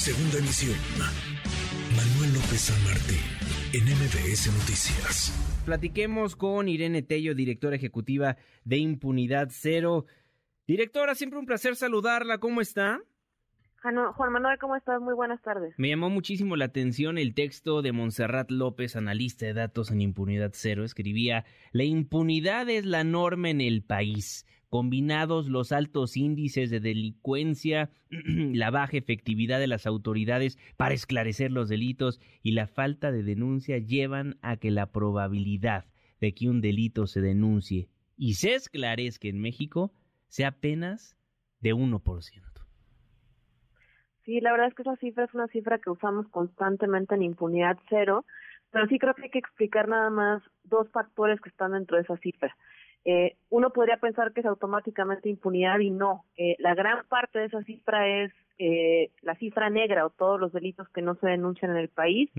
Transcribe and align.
Segunda 0.00 0.38
emisión. 0.38 0.78
Manuel 1.94 2.32
López 2.32 2.58
San 2.58 2.84
Martín, 2.84 3.20
en 3.74 3.84
MBS 3.84 4.46
Noticias. 4.46 5.60
Platiquemos 5.66 6.36
con 6.36 6.68
Irene 6.68 7.02
Tello, 7.02 7.34
directora 7.34 7.76
ejecutiva 7.76 8.38
de 8.64 8.78
Impunidad 8.78 9.48
Cero. 9.50 10.06
Directora, 10.66 11.14
siempre 11.14 11.38
un 11.38 11.44
placer 11.44 11.76
saludarla. 11.76 12.38
¿Cómo 12.38 12.62
está? 12.62 13.02
Juan 13.82 14.32
Manuel, 14.32 14.58
¿cómo 14.58 14.74
estás? 14.74 15.02
Muy 15.02 15.12
buenas 15.12 15.42
tardes. 15.42 15.74
Me 15.76 15.90
llamó 15.90 16.08
muchísimo 16.08 16.56
la 16.56 16.64
atención 16.64 17.18
el 17.18 17.34
texto 17.34 17.82
de 17.82 17.92
Montserrat 17.92 18.50
López, 18.50 18.96
analista 18.96 19.44
de 19.44 19.52
datos 19.52 19.90
en 19.90 20.00
Impunidad 20.00 20.52
Cero. 20.54 20.82
Escribía, 20.82 21.44
la 21.72 21.84
impunidad 21.84 22.70
es 22.70 22.86
la 22.86 23.04
norma 23.04 23.50
en 23.50 23.60
el 23.60 23.82
país. 23.82 24.46
Combinados 24.70 25.48
los 25.48 25.72
altos 25.72 26.16
índices 26.16 26.70
de 26.70 26.80
delincuencia, 26.80 27.90
la 28.10 28.70
baja 28.70 28.96
efectividad 28.96 29.58
de 29.58 29.66
las 29.66 29.86
autoridades 29.86 30.58
para 30.76 30.94
esclarecer 30.94 31.50
los 31.50 31.68
delitos 31.68 32.20
y 32.42 32.52
la 32.52 32.66
falta 32.66 33.12
de 33.12 33.22
denuncia 33.22 33.78
llevan 33.78 34.38
a 34.40 34.56
que 34.56 34.70
la 34.70 34.86
probabilidad 34.90 35.84
de 36.20 36.32
que 36.34 36.48
un 36.48 36.60
delito 36.60 37.06
se 37.06 37.20
denuncie 37.20 37.88
y 38.16 38.34
se 38.34 38.54
esclarezca 38.54 39.28
en 39.28 39.40
México 39.40 39.92
sea 40.28 40.48
apenas 40.48 41.16
de 41.60 41.74
1%. 41.74 42.50
Sí, 44.24 44.40
la 44.40 44.52
verdad 44.52 44.68
es 44.68 44.74
que 44.74 44.82
esa 44.82 44.96
cifra 44.96 45.24
es 45.24 45.34
una 45.34 45.48
cifra 45.48 45.78
que 45.78 45.90
usamos 45.90 46.28
constantemente 46.28 47.14
en 47.14 47.22
impunidad 47.22 47.78
cero, 47.88 48.24
pero 48.70 48.86
sí 48.86 48.98
creo 48.98 49.14
que 49.14 49.24
hay 49.24 49.30
que 49.30 49.38
explicar 49.38 49.88
nada 49.88 50.10
más 50.10 50.42
dos 50.64 50.88
factores 50.90 51.40
que 51.40 51.48
están 51.48 51.72
dentro 51.72 51.96
de 51.96 52.04
esa 52.04 52.16
cifra. 52.18 52.56
Eh, 53.04 53.36
uno 53.48 53.70
podría 53.70 53.96
pensar 53.96 54.32
que 54.32 54.40
es 54.40 54.46
automáticamente 54.46 55.28
impunidad 55.28 55.78
y 55.78 55.90
no. 55.90 56.24
Eh, 56.36 56.56
la 56.58 56.74
gran 56.74 57.06
parte 57.08 57.38
de 57.38 57.46
esa 57.46 57.62
cifra 57.62 58.06
es 58.06 58.32
eh, 58.62 59.10
la 59.22 59.34
cifra 59.36 59.70
negra 59.70 60.04
o 60.04 60.10
todos 60.10 60.38
los 60.38 60.52
delitos 60.52 60.86
que 60.90 61.00
no 61.00 61.14
se 61.14 61.28
denuncian 61.28 61.70
en 61.70 61.78
el 61.78 61.88
país, 61.88 62.30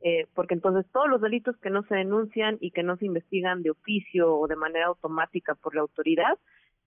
eh, 0.00 0.26
porque 0.34 0.54
entonces 0.54 0.90
todos 0.90 1.08
los 1.08 1.20
delitos 1.20 1.56
que 1.58 1.70
no 1.70 1.84
se 1.84 1.94
denuncian 1.94 2.58
y 2.60 2.72
que 2.72 2.82
no 2.82 2.96
se 2.96 3.06
investigan 3.06 3.62
de 3.62 3.70
oficio 3.70 4.36
o 4.36 4.48
de 4.48 4.56
manera 4.56 4.86
automática 4.86 5.54
por 5.54 5.76
la 5.76 5.82
autoridad 5.82 6.36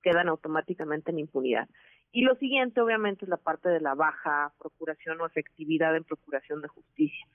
quedan 0.03 0.27
automáticamente 0.27 1.11
en 1.11 1.19
impunidad. 1.19 1.69
Y 2.11 2.23
lo 2.23 2.35
siguiente, 2.35 2.81
obviamente, 2.81 3.23
es 3.23 3.29
la 3.29 3.37
parte 3.37 3.69
de 3.69 3.79
la 3.79 3.95
baja 3.95 4.51
procuración 4.59 5.21
o 5.21 5.25
efectividad 5.25 5.95
en 5.95 6.03
procuración 6.03 6.61
de 6.61 6.67
justicia. 6.67 7.25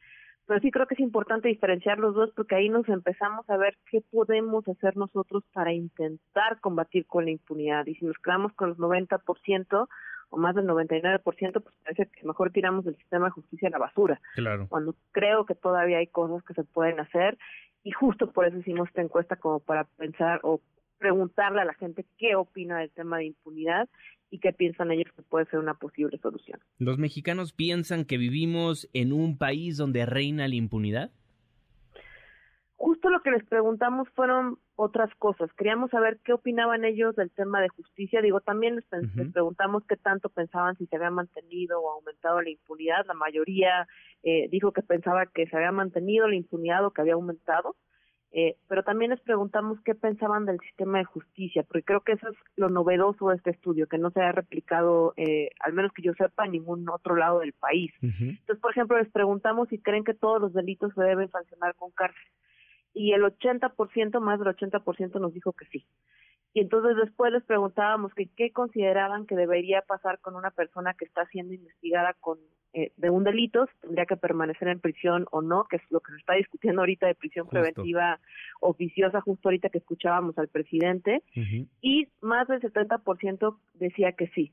Pero 0.47 0.61
sí 0.61 0.71
creo 0.71 0.87
que 0.87 0.95
es 0.95 1.01
importante 1.01 1.49
diferenciar 1.49 1.99
los 1.99 2.15
dos 2.15 2.31
porque 2.35 2.55
ahí 2.55 2.69
nos 2.69 2.89
empezamos 2.89 3.49
a 3.51 3.57
ver 3.57 3.77
qué 3.91 4.01
podemos 4.01 4.67
hacer 4.69 4.97
nosotros 4.97 5.43
para 5.53 5.73
intentar 5.73 6.61
combatir 6.61 7.07
con 7.07 7.25
la 7.25 7.33
impunidad. 7.33 7.87
Y 7.87 7.97
si 7.97 8.05
nos 8.05 8.17
quedamos 8.19 8.53
con 8.53 8.71
los 8.71 8.79
90% 8.79 9.89
o 10.31 10.37
más 10.37 10.55
del 10.55 10.67
99%, 10.67 11.23
pues 11.23 11.75
parece 11.83 12.07
que 12.07 12.27
mejor 12.27 12.53
tiramos 12.53 12.85
del 12.85 12.97
sistema 12.97 13.27
de 13.27 13.33
justicia 13.33 13.69
a 13.69 13.73
la 13.73 13.79
basura. 13.79 14.21
Claro. 14.35 14.67
Cuando 14.69 14.95
creo 15.13 15.47
que 15.47 15.55
todavía 15.55 15.99
hay 15.99 16.07
cosas 16.07 16.45
que 16.45 16.55
se 16.55 16.65
pueden 16.65 17.01
hacer 17.01 17.39
y 17.83 17.91
justo 17.91 18.31
por 18.33 18.47
eso 18.47 18.59
hicimos 18.59 18.89
esta 18.89 19.03
encuesta 19.03 19.37
como 19.37 19.61
para 19.61 19.85
pensar 19.85 20.41
o 20.43 20.61
preguntarle 20.99 21.61
a 21.61 21.65
la 21.65 21.75
gente 21.75 22.07
qué 22.19 22.37
opina 22.37 22.79
del 22.79 22.91
tema 22.91 23.19
de 23.19 23.27
impunidad 23.27 23.89
y 24.31 24.39
qué 24.39 24.53
piensan 24.53 24.91
ellos 24.91 25.13
que 25.15 25.23
puede 25.23 25.47
ser 25.47 25.59
una 25.59 25.75
posible 25.75 26.19
solución. 26.19 26.61
¿Los 26.79 26.99
mexicanos 26.99 27.53
piensan 27.53 28.05
que 28.05 28.19
vivimos 28.19 28.89
en 28.93 29.13
un 29.13 29.39
país 29.39 29.77
donde 29.77 30.07
reina 30.07 30.49
la 30.49 30.55
impunidad? 30.55 31.11
Justo 32.79 33.09
lo 33.09 33.21
que 33.23 33.31
les 33.31 33.45
preguntamos 33.47 34.09
fueron 34.11 34.59
otras 34.75 35.11
cosas. 35.17 35.51
Queríamos 35.55 35.91
saber 35.91 36.21
qué 36.23 36.35
opinaban 36.35 36.85
ellos 36.85 37.17
del 37.17 37.31
tema 37.31 37.63
de 37.63 37.71
justicia. 37.71 38.21
Digo, 38.21 38.41
también 38.41 38.77
les, 38.77 38.85
preguntamos 39.33 39.83
qué 39.89 39.97
tanto 39.97 40.29
pensaban 40.29 40.77
si 40.77 40.87
se 40.87 40.97
había 40.97 41.11
mantenido 41.11 41.81
o 41.81 41.91
aumentado 41.91 42.43
la 42.43 42.51
impunidad. 42.51 43.07
La 43.07 43.15
mayoría 43.15 43.89
eh, 44.23 44.49
dijo 44.51 44.73
que 44.73 44.83
pensaba 44.83 45.25
que 45.27 45.47
se 45.47 45.57
había 45.57 45.73
mantenido 45.73 46.29
la 46.29 46.37
impunidad 46.37 46.85
o 46.85 46.91
que 46.91 47.01
había 47.01 47.15
aumentado. 47.15 47.77
Eh, 48.39 48.59
pero 48.69 48.83
también 48.83 49.13
les 49.13 49.21
preguntamos 49.23 49.81
qué 49.81 49.95
pensaban 49.95 50.45
del 50.45 50.61
sistema 50.61 50.99
de 50.99 51.05
justicia, 51.05 51.63
porque 51.63 51.85
creo 51.85 52.03
que 52.03 52.13
eso 52.13 52.29
es 52.29 52.37
lo 52.55 52.69
novedoso 52.69 53.31
de 53.31 53.37
este 53.37 53.49
estudio, 53.49 53.87
que 53.87 53.97
no 53.97 54.11
se 54.11 54.21
ha 54.21 54.31
replicado, 54.31 55.15
eh, 55.17 55.49
al 55.61 55.73
menos 55.73 55.91
que 55.95 56.03
yo 56.03 56.13
sepa, 56.13 56.45
en 56.45 56.53
ningún 56.53 56.87
otro 56.91 57.17
lado 57.17 57.39
del 57.39 57.55
país. 57.55 57.95
Entonces, 58.03 58.59
por 58.61 58.73
ejemplo, 58.73 58.99
les 58.99 59.11
preguntamos 59.11 59.71
si 59.71 59.79
creen 59.79 60.05
que 60.05 60.13
todos 60.13 60.39
los 60.39 60.53
delitos 60.53 60.93
se 60.93 61.03
deben 61.03 61.31
sancionar 61.31 61.75
con 61.77 61.91
cárcel. 61.93 62.29
Y 62.93 63.15
el 63.15 63.23
80%, 63.23 64.21
más 64.21 64.39
del 64.39 64.55
80% 64.55 65.19
nos 65.19 65.33
dijo 65.33 65.55
que 65.55 65.65
sí. 65.69 65.87
Y 66.53 66.61
entonces 66.61 66.95
después 66.97 67.33
les 67.33 67.45
preguntábamos 67.45 68.13
que 68.13 68.29
qué 68.37 68.53
consideraban 68.53 69.25
que 69.25 69.35
debería 69.35 69.81
pasar 69.81 70.21
con 70.21 70.37
una 70.37 70.51
persona 70.51 70.93
que 70.93 71.07
está 71.07 71.25
siendo 71.29 71.55
investigada 71.55 72.15
con 72.21 72.39
eh, 72.79 72.93
de 72.99 73.09
un 73.09 73.25
delito, 73.25 73.67
tendría 73.81 74.05
que 74.05 74.19
permanecer 74.19 74.69
en 74.69 74.81
prisión 74.81 75.25
o 75.31 75.41
no, 75.41 75.65
que 75.65 75.77
es 75.77 75.83
lo 75.89 76.01
que 76.01 76.13
se 76.13 76.19
está 76.19 76.35
discutiendo 76.35 76.83
ahorita 76.83 77.07
de 77.07 77.15
prisión 77.15 77.49
preventiva 77.49 78.21
oficiosa, 78.61 79.23
justo 79.23 79.49
ahorita 79.49 79.71
que 79.71 79.79
escuchábamos 79.79 80.37
al 80.37 80.49
presidente, 80.49 81.23
y 81.81 82.09
más 82.21 82.47
del 82.49 82.61
70% 82.61 83.57
decía 83.73 84.13
que 84.13 84.29
sí. 84.35 84.53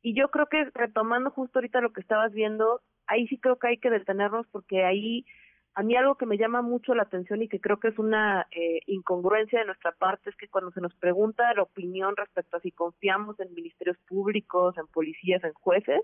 Y 0.00 0.14
yo 0.14 0.28
creo 0.30 0.46
que 0.46 0.70
retomando 0.72 1.30
justo 1.32 1.58
ahorita 1.58 1.82
lo 1.82 1.92
que 1.92 2.00
estabas 2.00 2.32
viendo, 2.32 2.80
ahí 3.06 3.26
sí 3.26 3.36
creo 3.36 3.58
que 3.58 3.68
hay 3.68 3.76
que 3.76 3.90
detenernos 3.90 4.46
porque 4.50 4.86
ahí 4.86 5.26
a 5.74 5.82
mí 5.82 5.94
algo 5.96 6.14
que 6.14 6.24
me 6.24 6.38
llama 6.38 6.62
mucho 6.62 6.94
la 6.94 7.02
atención 7.02 7.42
y 7.42 7.48
que 7.48 7.60
creo 7.60 7.78
que 7.78 7.88
es 7.88 7.98
una 7.98 8.46
eh, 8.52 8.80
incongruencia 8.86 9.58
de 9.58 9.66
nuestra 9.66 9.92
parte 9.92 10.30
es 10.30 10.36
que 10.36 10.48
cuando 10.48 10.70
se 10.72 10.80
nos 10.80 10.94
pregunta 10.94 11.52
la 11.52 11.64
opinión 11.64 12.16
respecto 12.16 12.56
a 12.56 12.60
si 12.60 12.70
confiamos 12.70 13.38
en 13.38 13.52
ministerios 13.52 13.98
públicos, 14.08 14.78
en 14.78 14.86
policías, 14.86 15.44
en 15.44 15.52
jueces, 15.52 16.00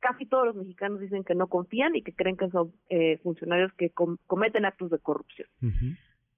casi 0.00 0.26
todos 0.26 0.46
los 0.46 0.56
mexicanos 0.56 1.00
dicen 1.00 1.24
que 1.24 1.34
no 1.34 1.48
confían 1.48 1.96
y 1.96 2.02
que 2.02 2.14
creen 2.14 2.36
que 2.36 2.48
son 2.50 2.72
eh, 2.88 3.18
funcionarios 3.18 3.72
que 3.74 3.90
cometen 3.90 4.64
actos 4.64 4.90
de 4.90 4.98
corrupción. 4.98 5.48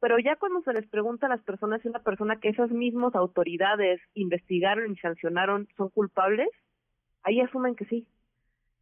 Pero 0.00 0.18
ya 0.18 0.36
cuando 0.36 0.62
se 0.62 0.72
les 0.72 0.88
pregunta 0.88 1.26
a 1.26 1.28
las 1.28 1.42
personas 1.42 1.82
si 1.82 1.88
una 1.88 2.02
persona 2.02 2.40
que 2.40 2.48
esas 2.48 2.70
mismas 2.70 3.14
autoridades 3.14 4.00
investigaron 4.14 4.92
y 4.92 4.96
sancionaron 4.96 5.68
son 5.76 5.90
culpables, 5.90 6.48
ahí 7.22 7.40
asumen 7.40 7.74
que 7.76 7.84
sí. 7.84 8.06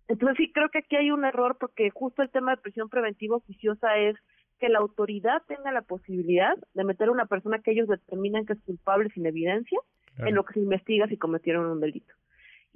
Entonces 0.06 0.36
sí 0.38 0.52
creo 0.52 0.70
que 0.70 0.78
aquí 0.78 0.96
hay 0.96 1.10
un 1.10 1.24
error 1.24 1.56
porque 1.58 1.90
justo 1.90 2.22
el 2.22 2.30
tema 2.30 2.52
de 2.52 2.62
prisión 2.62 2.88
preventiva 2.88 3.36
oficiosa 3.36 3.96
es 3.98 4.16
que 4.58 4.68
la 4.68 4.78
autoridad 4.78 5.42
tenga 5.46 5.72
la 5.72 5.82
posibilidad 5.82 6.56
de 6.74 6.84
meter 6.84 7.08
a 7.08 7.12
una 7.12 7.26
persona 7.26 7.60
que 7.60 7.72
ellos 7.72 7.88
determinan 7.88 8.46
que 8.46 8.54
es 8.54 8.60
culpable 8.62 9.10
sin 9.10 9.26
evidencia 9.26 9.78
en 10.18 10.34
lo 10.34 10.44
que 10.44 10.54
se 10.54 10.60
investiga 10.60 11.06
si 11.06 11.16
cometieron 11.16 11.66
un 11.66 11.80
delito. 11.80 12.12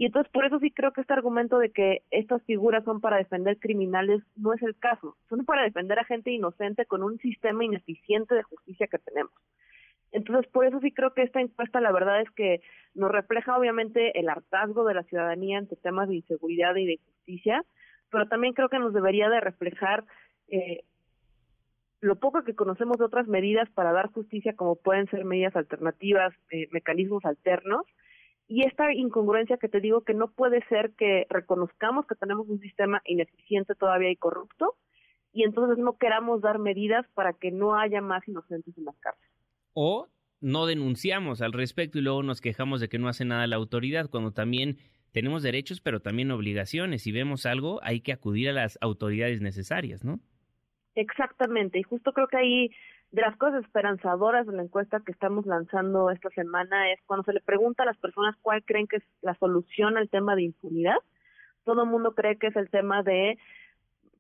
Y 0.03 0.07
entonces 0.07 0.33
por 0.33 0.45
eso 0.45 0.59
sí 0.59 0.73
creo 0.73 0.93
que 0.93 1.03
este 1.03 1.13
argumento 1.13 1.61
de 1.61 1.71
que 1.71 2.03
estas 2.11 2.43
figuras 2.43 2.83
son 2.83 3.01
para 3.01 3.19
defender 3.19 3.61
criminales 3.61 4.21
no 4.35 4.53
es 4.53 4.61
el 4.63 4.77
caso, 4.77 5.17
son 5.29 5.45
para 5.45 5.63
defender 5.63 5.97
a 6.01 6.05
gente 6.05 6.33
inocente 6.33 6.87
con 6.87 7.05
un 7.05 7.19
sistema 7.19 7.65
ineficiente 7.65 8.35
de 8.35 8.43
justicia 8.43 8.89
que 8.89 8.99
tenemos. 8.99 9.33
Entonces 10.11 10.51
por 10.51 10.67
eso 10.67 10.81
sí 10.81 10.91
creo 10.91 11.15
que 11.15 11.23
esta 11.23 11.41
encuesta 11.41 11.81
la 11.81 11.93
verdad 11.93 12.21
es 12.21 12.29
que 12.33 12.63
nos 12.95 13.13
refleja 13.13 13.57
obviamente 13.57 14.19
el 14.19 14.29
hartazgo 14.29 14.85
de 14.85 14.95
la 14.95 15.05
ciudadanía 15.05 15.59
ante 15.59 15.77
temas 15.77 16.09
de 16.09 16.17
inseguridad 16.17 16.75
y 16.75 16.87
de 16.87 16.99
justicia, 16.99 17.65
pero 18.11 18.27
también 18.27 18.55
creo 18.55 18.69
que 18.69 18.81
nos 18.81 18.93
debería 18.93 19.29
de 19.29 19.39
reflejar 19.39 20.05
eh, 20.49 20.83
lo 22.01 22.17
poco 22.17 22.43
que 22.43 22.57
conocemos 22.57 22.99
de 22.99 23.05
otras 23.05 23.29
medidas 23.29 23.71
para 23.71 23.93
dar 23.93 24.11
justicia, 24.11 24.57
como 24.57 24.75
pueden 24.75 25.07
ser 25.11 25.25
medidas 25.25 25.55
alternativas, 25.55 26.35
eh, 26.51 26.67
mecanismos 26.73 27.25
alternos, 27.25 27.87
y 28.53 28.67
esta 28.67 28.93
incongruencia 28.93 29.57
que 29.57 29.71
te 29.71 29.81
digo 29.81 30.03
que 30.03 30.13
no 30.13 30.31
puede 30.31 30.63
ser 30.69 30.93
que 30.99 31.27
reconozcamos 31.31 32.07
que 32.07 32.15
tenemos 32.15 32.47
un 32.51 32.61
sistema 32.61 33.01
ineficiente 33.07 33.75
todavía 33.75 34.11
y 34.11 34.17
corrupto 34.17 34.77
y 35.33 35.45
entonces 35.45 35.79
no 35.79 35.97
queramos 35.97 36.43
dar 36.43 36.59
medidas 36.59 37.07
para 37.15 37.33
que 37.33 37.51
no 37.51 37.79
haya 37.79 38.03
más 38.03 38.29
inocentes 38.29 38.77
en 38.77 38.85
las 38.85 38.99
cárceles. 38.99 39.33
O 39.73 40.07
no 40.43 40.67
denunciamos 40.67 41.41
al 41.41 41.55
respecto 41.55 41.99
y 41.99 42.03
luego 42.03 42.23
nos 42.23 42.43
quejamos 42.43 42.83
de 42.83 42.91
que 42.91 42.99
no 42.99 43.09
hace 43.09 43.25
nada 43.25 43.47
la 43.47 43.57
autoridad 43.57 44.11
cuando 44.11 44.33
también 44.33 44.77
tenemos 45.13 45.43
derechos 45.43 45.81
pero 45.81 46.01
también 46.01 46.31
obligaciones. 46.31 47.05
Si 47.05 47.11
vemos 47.11 47.47
algo 47.47 47.81
hay 47.83 48.03
que 48.03 48.13
acudir 48.13 48.51
a 48.51 48.53
las 48.53 48.77
autoridades 48.83 49.41
necesarias, 49.41 50.05
¿no? 50.05 50.21
Exactamente, 50.95 51.79
y 51.79 51.85
justo 51.85 52.13
creo 52.13 52.27
que 52.27 52.37
ahí 52.37 52.71
de 53.13 53.21
las 53.21 53.37
cosas 53.37 53.63
esperanzadoras 53.63 54.47
de 54.47 54.55
la 54.55 54.63
encuesta 54.63 55.03
que 55.05 55.13
estamos 55.13 55.45
lanzando 55.47 56.11
esta 56.11 56.31
semana 56.31 56.91
es 56.93 57.01
cuando 57.07 57.25
se 57.25 57.35
le 57.35 57.41
pregunta 57.41 57.83
a 57.83 57.87
las 57.87 57.99
personas 57.99 58.35
cuál 58.41 58.65
creen 58.65 58.87
que 58.87 58.97
es 58.97 59.05
la 59.21 59.35
solución 59.35 59.99
al 59.99 60.09
tema 60.09 60.35
de 60.35 60.45
impunidad, 60.45 60.97
todo 61.65 61.83
el 61.83 61.91
mundo 61.91 62.15
cree 62.15 62.39
que 62.39 62.49
es 62.49 62.57
el 62.57 62.71
tema 62.71 63.03
de 63.03 63.39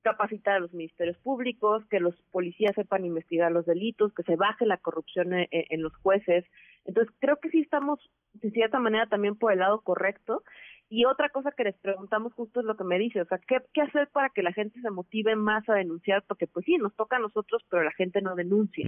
capacitar 0.02 0.56
a 0.56 0.60
los 0.60 0.74
ministerios 0.74 1.16
públicos, 1.18 1.84
que 1.88 2.00
los 2.00 2.14
policías 2.32 2.74
sepan 2.74 3.04
investigar 3.04 3.50
los 3.50 3.64
delitos, 3.64 4.12
que 4.12 4.24
se 4.24 4.36
baje 4.36 4.66
la 4.66 4.76
corrupción 4.76 5.32
en, 5.32 5.46
en 5.50 5.82
los 5.82 5.96
jueces. 5.96 6.44
Entonces, 6.84 7.14
creo 7.20 7.36
que 7.36 7.50
sí 7.50 7.60
estamos, 7.60 7.98
de 8.34 8.50
cierta 8.50 8.78
manera, 8.78 9.06
también 9.06 9.36
por 9.36 9.52
el 9.52 9.60
lado 9.60 9.80
correcto 9.80 10.42
y 10.94 11.06
otra 11.06 11.30
cosa 11.30 11.52
que 11.52 11.64
les 11.64 11.74
preguntamos 11.78 12.34
justo 12.34 12.60
es 12.60 12.66
lo 12.66 12.76
que 12.76 12.84
me 12.84 12.98
dice, 12.98 13.22
o 13.22 13.24
sea, 13.24 13.38
¿qué, 13.38 13.62
qué 13.72 13.80
hacer 13.80 14.08
para 14.08 14.28
que 14.28 14.42
la 14.42 14.52
gente 14.52 14.78
se 14.82 14.90
motive 14.90 15.34
más 15.36 15.66
a 15.70 15.72
denunciar? 15.72 16.22
Porque 16.28 16.46
pues 16.46 16.66
sí, 16.66 16.76
nos 16.76 16.94
toca 16.94 17.16
a 17.16 17.18
nosotros, 17.18 17.62
pero 17.70 17.82
la 17.82 17.92
gente 17.92 18.20
no 18.20 18.34
denuncia. 18.34 18.86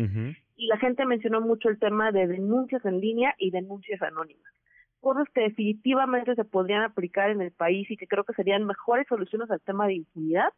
Y 0.54 0.66
la 0.66 0.76
gente 0.76 1.06
mencionó 1.06 1.40
mucho 1.40 1.70
el 1.70 1.78
tema 1.78 2.12
de 2.12 2.26
denuncias 2.26 2.84
en 2.84 3.00
línea 3.00 3.34
y 3.38 3.50
denuncias 3.50 4.02
anónimas. 4.02 4.52
cosas 5.00 5.26
que 5.34 5.40
definitivamente 5.40 6.34
se 6.34 6.44
podrían 6.44 6.82
aplicar 6.82 7.30
en 7.30 7.40
el 7.40 7.52
país 7.52 7.90
y 7.90 7.96
que 7.96 8.06
creo 8.06 8.24
que 8.24 8.34
serían 8.34 8.66
mejores 8.66 9.06
soluciones 9.08 9.50
al 9.50 9.62
tema 9.62 9.86
de 9.86 9.94
impunidad, 9.94 10.52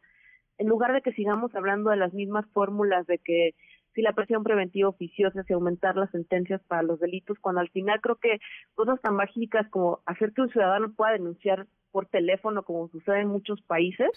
en 0.57 0.67
lugar 0.67 0.91
de 0.91 1.01
que 1.01 1.13
sigamos 1.13 1.55
hablando 1.55 1.91
de 1.91 1.95
las 1.95 2.13
mismas 2.13 2.45
fórmulas 2.47 3.07
de 3.07 3.19
que 3.19 3.51
si 3.97 4.03
la 4.03 4.13
presión 4.13 4.43
preventiva 4.43 4.89
oficiosa, 4.89 5.41
si 5.41 5.53
aumentar 5.53 5.95
las 5.95 6.11
sentencias 6.11 6.61
para 6.67 6.83
los 6.83 6.99
delitos, 6.99 7.39
cuando 7.41 7.61
al 7.61 7.69
final 7.71 7.99
creo 7.99 8.17
que 8.17 8.37
cosas 8.75 9.01
tan 9.01 9.15
mágicas 9.15 9.67
como 9.71 10.01
hacer 10.05 10.33
que 10.33 10.41
un 10.41 10.51
ciudadano 10.51 10.93
pueda 10.93 11.13
denunciar 11.13 11.65
por 11.91 12.05
teléfono, 12.05 12.61
como 12.61 12.89
sucede 12.89 13.21
en 13.21 13.27
muchos 13.27 13.59
países, 13.63 14.11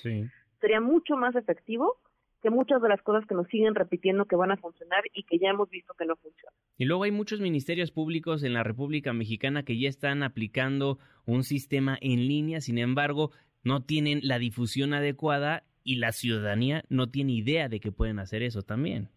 sería 0.61 0.83
mucho 0.83 1.17
más 1.17 1.35
efectivo 1.35 1.97
que 2.43 2.51
muchas 2.51 2.83
de 2.83 2.91
las 2.91 3.01
cosas 3.01 3.27
que 3.27 3.35
nos 3.35 3.47
siguen 3.49 3.75
repitiendo 3.75 4.27
que 4.27 4.37
van 4.37 4.51
a 4.51 4.59
funcionar 4.59 5.03
y 5.15 5.23
que 5.23 5.39
ya 5.39 5.49
hemos 5.49 5.71
visto 5.71 5.95
que 5.99 6.05
no 6.05 6.15
funcionan. 6.17 6.55
Y 6.77 6.85
luego 6.85 7.05
hay 7.05 7.11
muchos 7.11 7.41
ministerios 7.41 7.91
públicos 7.91 8.45
en 8.45 8.53
la 8.53 8.63
República 8.63 9.15
Mexicana 9.15 9.63
que 9.63 9.81
ya 9.81 9.89
están 9.89 10.23
aplicando 10.23 10.99
un 11.25 11.43
sistema 11.43 11.97
en 12.03 12.29
línea, 12.29 12.61
sin 12.61 12.77
embargo, 12.77 13.31
no 13.65 13.83
tienen 13.83 14.21
la 14.25 14.39
difusión 14.39 14.93
adecuada 14.93 15.65
y 15.85 15.97
la 15.97 16.13
ciudadanía 16.13 16.85
no 16.91 17.09
tiene 17.09 17.33
idea 17.33 17.71
de 17.71 17.81
que 17.81 17.93
pueden 17.93 18.19
hacer 18.19 18.43
eso 18.43 18.61
también. 18.61 19.09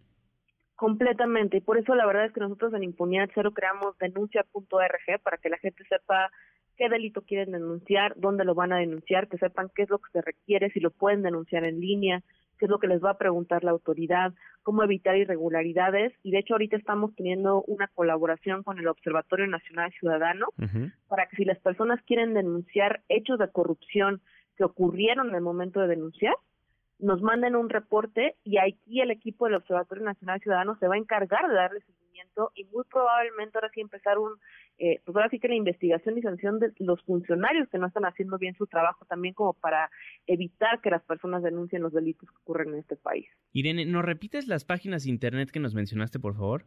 Completamente, 0.83 1.55
y 1.55 1.61
por 1.61 1.77
eso 1.77 1.95
la 1.95 2.05
verdad 2.05 2.25
es 2.25 2.33
que 2.33 2.41
nosotros 2.41 2.73
en 2.73 2.83
Impunidad 2.83 3.29
Cero 3.33 3.53
creamos 3.53 3.97
denuncia.org 3.99 5.21
para 5.23 5.37
que 5.37 5.47
la 5.47 5.57
gente 5.59 5.81
sepa 5.85 6.29
qué 6.75 6.89
delito 6.89 7.21
quieren 7.21 7.53
denunciar, 7.53 8.13
dónde 8.17 8.43
lo 8.43 8.53
van 8.53 8.73
a 8.73 8.79
denunciar, 8.79 9.29
que 9.29 9.37
sepan 9.37 9.71
qué 9.73 9.83
es 9.83 9.89
lo 9.89 9.99
que 9.99 10.11
se 10.11 10.21
requiere, 10.21 10.71
si 10.71 10.81
lo 10.81 10.91
pueden 10.91 11.21
denunciar 11.21 11.63
en 11.63 11.79
línea, 11.79 12.21
qué 12.59 12.65
es 12.65 12.69
lo 12.69 12.79
que 12.79 12.87
les 12.87 13.01
va 13.01 13.11
a 13.11 13.17
preguntar 13.17 13.63
la 13.63 13.71
autoridad, 13.71 14.33
cómo 14.61 14.83
evitar 14.83 15.15
irregularidades. 15.15 16.11
Y 16.21 16.31
de 16.31 16.39
hecho 16.39 16.55
ahorita 16.55 16.75
estamos 16.75 17.15
teniendo 17.15 17.63
una 17.65 17.87
colaboración 17.87 18.61
con 18.63 18.77
el 18.77 18.89
Observatorio 18.89 19.47
Nacional 19.47 19.89
Ciudadano 19.97 20.47
para 21.07 21.27
que 21.27 21.37
si 21.37 21.45
las 21.45 21.59
personas 21.59 22.01
quieren 22.05 22.33
denunciar 22.33 23.03
hechos 23.07 23.39
de 23.39 23.49
corrupción 23.49 24.19
que 24.57 24.65
ocurrieron 24.65 25.29
en 25.29 25.35
el 25.35 25.41
momento 25.41 25.79
de 25.79 25.87
denunciar, 25.87 26.35
nos 26.99 27.21
manden 27.21 27.55
un 27.55 27.69
reporte 27.69 28.35
y 28.43 28.57
aquí 28.57 29.01
el 29.01 29.11
equipo 29.11 29.45
del 29.45 29.55
Observatorio 29.55 30.03
Nacional 30.03 30.39
Ciudadano 30.41 30.77
se 30.79 30.87
va 30.87 30.95
a 30.95 30.99
encargar 30.99 31.47
de 31.47 31.55
darle 31.55 31.81
seguimiento 31.81 32.51
y 32.55 32.65
muy 32.65 32.83
probablemente 32.89 33.57
ahora 33.57 33.71
sí 33.73 33.81
empezar 33.81 34.17
un, 34.17 34.33
eh, 34.77 35.01
pues 35.05 35.15
ahora 35.15 35.29
sí 35.29 35.39
que 35.39 35.47
la 35.47 35.55
investigación 35.55 36.17
y 36.17 36.21
sanción 36.21 36.59
de 36.59 36.71
los 36.79 37.01
funcionarios 37.03 37.67
que 37.69 37.77
no 37.77 37.87
están 37.87 38.05
haciendo 38.05 38.37
bien 38.37 38.55
su 38.55 38.67
trabajo 38.67 39.05
también 39.05 39.33
como 39.33 39.53
para 39.53 39.89
evitar 40.27 40.81
que 40.81 40.89
las 40.89 41.03
personas 41.03 41.43
denuncien 41.43 41.81
los 41.81 41.93
delitos 41.93 42.29
que 42.29 42.37
ocurren 42.37 42.73
en 42.73 42.79
este 42.79 42.95
país. 42.95 43.27
Irene, 43.51 43.85
¿nos 43.85 44.05
repites 44.05 44.47
las 44.47 44.65
páginas 44.65 45.03
de 45.03 45.09
internet 45.09 45.51
que 45.51 45.59
nos 45.59 45.73
mencionaste, 45.73 46.19
por 46.19 46.35
favor? 46.35 46.65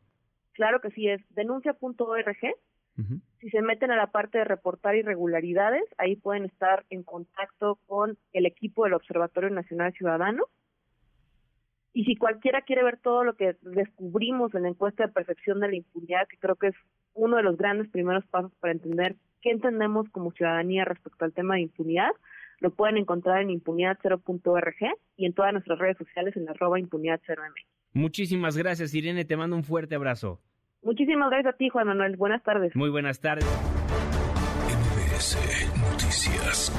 Claro 0.53 0.81
que 0.81 0.91
sí, 0.91 1.09
es 1.09 1.23
denuncia.org 1.35 2.57
si 3.41 3.51
se 3.51 3.63
meten 3.63 3.91
a 3.91 3.97
la 3.97 4.07
parte 4.09 4.39
de 4.39 4.45
reportar 4.45 4.97
irregularidades, 4.97 5.85
ahí 5.99 6.17
pueden 6.17 6.45
estar 6.45 6.85
en 6.91 7.03
contacto 7.03 7.79
con 7.87 8.17
el 8.33 8.47
equipo 8.47 8.85
del 8.85 8.95
Observatorio 8.95 9.51
Nacional 9.51 9.93
Ciudadano. 9.93 10.45
Y 11.93 12.05
si 12.05 12.17
cualquiera 12.17 12.63
quiere 12.63 12.83
ver 12.83 12.99
todo 12.99 13.25
lo 13.25 13.37
que 13.37 13.57
descubrimos 13.63 14.55
en 14.55 14.63
la 14.63 14.69
encuesta 14.69 15.07
de 15.07 15.13
percepción 15.13 15.61
de 15.61 15.69
la 15.69 15.77
impunidad, 15.77 16.27
que 16.29 16.39
creo 16.39 16.57
que 16.57 16.69
es 16.69 16.75
uno 17.15 17.37
de 17.37 17.43
los 17.43 17.57
grandes 17.57 17.89
primeros 17.89 18.27
pasos 18.27 18.53
para 18.61 18.73
entender 18.73 19.17
qué 19.41 19.51
entendemos 19.51 20.09
como 20.11 20.33
ciudadanía 20.33 20.85
respecto 20.85 21.25
al 21.25 21.33
tema 21.33 21.55
de 21.55 21.63
impunidad, 21.63 22.11
lo 22.61 22.71
pueden 22.71 22.97
encontrar 22.97 23.43
en 23.43 23.51
impunidad0.org 23.51 24.99
y 25.17 25.27
en 25.27 25.33
todas 25.35 25.53
nuestras 25.53 25.79
redes 25.79 25.99
sociales 25.99 26.37
en 26.37 26.49
arroba 26.49 26.79
impunidad0m. 26.79 27.53
Muchísimas 27.93 28.57
gracias, 28.57 28.95
Irene. 28.95 29.25
Te 29.25 29.37
mando 29.37 29.57
un 29.57 29.65
fuerte 29.65 29.95
abrazo. 29.95 30.41
Muchísimas 30.87 31.31
gracias 31.31 31.53
a 31.53 31.57
ti, 31.57 31.69
Juan 31.69 31.89
Manuel. 31.89 32.17
Buenas 32.17 32.45
tardes. 32.45 32.77
Muy 32.77 32.91
buenas 32.91 33.19
tardes. 33.19 33.45
MBS 34.69 35.37
Noticias. 35.91 36.73